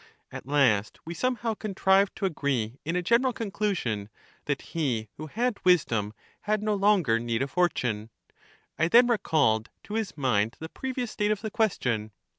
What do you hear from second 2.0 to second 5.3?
to agree in a general conclusion, that he who